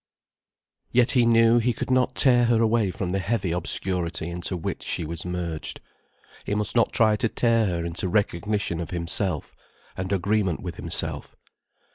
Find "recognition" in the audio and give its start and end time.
8.09-8.79